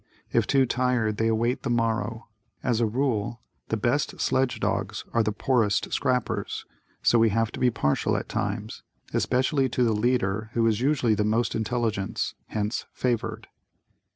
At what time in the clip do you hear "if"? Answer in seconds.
0.33-0.47